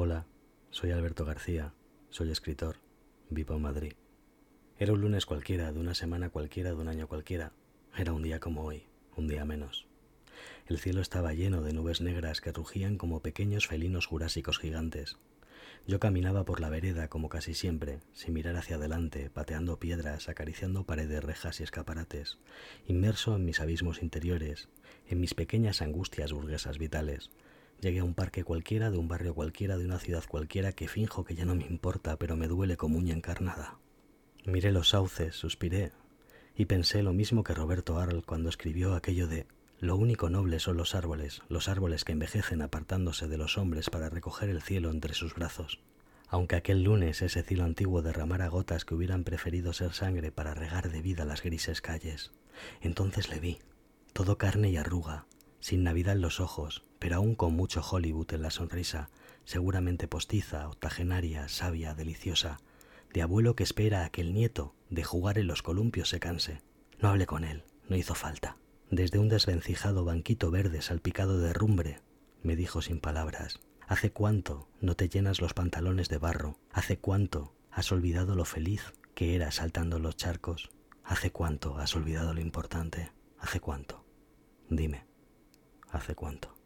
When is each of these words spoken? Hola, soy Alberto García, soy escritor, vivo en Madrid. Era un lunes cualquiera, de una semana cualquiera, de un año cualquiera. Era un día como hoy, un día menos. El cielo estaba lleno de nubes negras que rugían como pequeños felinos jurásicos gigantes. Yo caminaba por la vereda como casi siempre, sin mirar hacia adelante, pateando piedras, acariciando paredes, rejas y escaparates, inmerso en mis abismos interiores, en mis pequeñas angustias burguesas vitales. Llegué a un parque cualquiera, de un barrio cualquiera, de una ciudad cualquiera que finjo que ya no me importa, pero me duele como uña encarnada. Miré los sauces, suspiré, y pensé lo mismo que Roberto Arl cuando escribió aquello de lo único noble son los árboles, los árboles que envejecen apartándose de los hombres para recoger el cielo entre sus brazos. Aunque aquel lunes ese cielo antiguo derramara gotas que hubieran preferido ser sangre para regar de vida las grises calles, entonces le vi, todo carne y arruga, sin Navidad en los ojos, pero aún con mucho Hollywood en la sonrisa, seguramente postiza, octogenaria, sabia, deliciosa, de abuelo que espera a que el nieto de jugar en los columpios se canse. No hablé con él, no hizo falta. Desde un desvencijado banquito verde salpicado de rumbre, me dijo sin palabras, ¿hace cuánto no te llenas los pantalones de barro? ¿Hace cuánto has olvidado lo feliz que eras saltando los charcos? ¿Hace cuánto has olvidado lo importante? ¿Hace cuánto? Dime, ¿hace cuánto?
Hola, 0.00 0.26
soy 0.70 0.92
Alberto 0.92 1.24
García, 1.24 1.74
soy 2.08 2.30
escritor, 2.30 2.76
vivo 3.30 3.56
en 3.56 3.62
Madrid. 3.62 3.94
Era 4.78 4.92
un 4.92 5.00
lunes 5.00 5.26
cualquiera, 5.26 5.72
de 5.72 5.80
una 5.80 5.96
semana 5.96 6.30
cualquiera, 6.30 6.70
de 6.70 6.76
un 6.76 6.86
año 6.86 7.08
cualquiera. 7.08 7.50
Era 7.96 8.12
un 8.12 8.22
día 8.22 8.38
como 8.38 8.62
hoy, 8.62 8.84
un 9.16 9.26
día 9.26 9.44
menos. 9.44 9.88
El 10.68 10.78
cielo 10.78 11.00
estaba 11.00 11.34
lleno 11.34 11.62
de 11.62 11.72
nubes 11.72 12.00
negras 12.00 12.40
que 12.40 12.52
rugían 12.52 12.96
como 12.96 13.22
pequeños 13.22 13.66
felinos 13.66 14.06
jurásicos 14.06 14.60
gigantes. 14.60 15.16
Yo 15.84 15.98
caminaba 15.98 16.44
por 16.44 16.60
la 16.60 16.70
vereda 16.70 17.08
como 17.08 17.28
casi 17.28 17.54
siempre, 17.54 17.98
sin 18.12 18.34
mirar 18.34 18.54
hacia 18.54 18.76
adelante, 18.76 19.30
pateando 19.30 19.80
piedras, 19.80 20.28
acariciando 20.28 20.84
paredes, 20.84 21.24
rejas 21.24 21.58
y 21.58 21.64
escaparates, 21.64 22.38
inmerso 22.86 23.34
en 23.34 23.44
mis 23.44 23.58
abismos 23.58 24.00
interiores, 24.00 24.68
en 25.08 25.18
mis 25.18 25.34
pequeñas 25.34 25.82
angustias 25.82 26.32
burguesas 26.32 26.78
vitales. 26.78 27.32
Llegué 27.80 28.00
a 28.00 28.04
un 28.04 28.14
parque 28.14 28.42
cualquiera, 28.42 28.90
de 28.90 28.98
un 28.98 29.06
barrio 29.06 29.34
cualquiera, 29.34 29.76
de 29.76 29.84
una 29.84 30.00
ciudad 30.00 30.24
cualquiera 30.26 30.72
que 30.72 30.88
finjo 30.88 31.24
que 31.24 31.36
ya 31.36 31.44
no 31.44 31.54
me 31.54 31.64
importa, 31.66 32.16
pero 32.16 32.36
me 32.36 32.48
duele 32.48 32.76
como 32.76 32.98
uña 32.98 33.14
encarnada. 33.14 33.78
Miré 34.44 34.72
los 34.72 34.88
sauces, 34.88 35.36
suspiré, 35.36 35.92
y 36.56 36.64
pensé 36.64 37.04
lo 37.04 37.12
mismo 37.12 37.44
que 37.44 37.54
Roberto 37.54 37.98
Arl 37.98 38.24
cuando 38.24 38.48
escribió 38.48 38.94
aquello 38.94 39.28
de 39.28 39.46
lo 39.78 39.94
único 39.94 40.28
noble 40.28 40.58
son 40.58 40.76
los 40.76 40.96
árboles, 40.96 41.42
los 41.48 41.68
árboles 41.68 42.02
que 42.02 42.10
envejecen 42.10 42.62
apartándose 42.62 43.28
de 43.28 43.38
los 43.38 43.58
hombres 43.58 43.90
para 43.90 44.10
recoger 44.10 44.48
el 44.48 44.60
cielo 44.60 44.90
entre 44.90 45.14
sus 45.14 45.36
brazos. 45.36 45.78
Aunque 46.26 46.56
aquel 46.56 46.82
lunes 46.82 47.22
ese 47.22 47.44
cielo 47.44 47.62
antiguo 47.62 48.02
derramara 48.02 48.48
gotas 48.48 48.84
que 48.84 48.96
hubieran 48.96 49.22
preferido 49.22 49.72
ser 49.72 49.92
sangre 49.92 50.32
para 50.32 50.52
regar 50.52 50.90
de 50.90 51.00
vida 51.00 51.24
las 51.24 51.44
grises 51.44 51.80
calles, 51.80 52.32
entonces 52.80 53.30
le 53.30 53.38
vi, 53.38 53.58
todo 54.12 54.36
carne 54.36 54.68
y 54.68 54.76
arruga, 54.76 55.27
sin 55.60 55.82
Navidad 55.82 56.14
en 56.14 56.22
los 56.22 56.40
ojos, 56.40 56.84
pero 56.98 57.16
aún 57.16 57.34
con 57.34 57.54
mucho 57.54 57.82
Hollywood 57.82 58.32
en 58.32 58.42
la 58.42 58.50
sonrisa, 58.50 59.10
seguramente 59.44 60.08
postiza, 60.08 60.68
octogenaria, 60.68 61.48
sabia, 61.48 61.94
deliciosa, 61.94 62.58
de 63.12 63.22
abuelo 63.22 63.56
que 63.56 63.62
espera 63.62 64.04
a 64.04 64.10
que 64.10 64.20
el 64.20 64.34
nieto 64.34 64.74
de 64.90 65.04
jugar 65.04 65.38
en 65.38 65.46
los 65.46 65.62
columpios 65.62 66.08
se 66.08 66.20
canse. 66.20 66.62
No 67.00 67.08
hablé 67.08 67.26
con 67.26 67.44
él, 67.44 67.64
no 67.88 67.96
hizo 67.96 68.14
falta. 68.14 68.56
Desde 68.90 69.18
un 69.18 69.28
desvencijado 69.28 70.04
banquito 70.04 70.50
verde 70.50 70.82
salpicado 70.82 71.38
de 71.38 71.52
rumbre, 71.52 72.00
me 72.42 72.56
dijo 72.56 72.82
sin 72.82 73.00
palabras, 73.00 73.60
¿hace 73.86 74.10
cuánto 74.10 74.68
no 74.80 74.94
te 74.94 75.08
llenas 75.08 75.40
los 75.40 75.54
pantalones 75.54 76.08
de 76.08 76.18
barro? 76.18 76.58
¿Hace 76.72 76.98
cuánto 76.98 77.54
has 77.70 77.92
olvidado 77.92 78.34
lo 78.34 78.44
feliz 78.44 78.92
que 79.14 79.34
eras 79.34 79.56
saltando 79.56 79.98
los 79.98 80.16
charcos? 80.16 80.70
¿Hace 81.04 81.30
cuánto 81.30 81.78
has 81.78 81.96
olvidado 81.96 82.34
lo 82.34 82.40
importante? 82.40 83.12
¿Hace 83.38 83.60
cuánto? 83.60 84.04
Dime, 84.68 85.07
¿hace 85.92 86.14
cuánto? 86.14 86.57